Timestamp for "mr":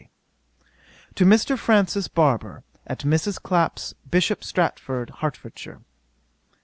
1.25-1.55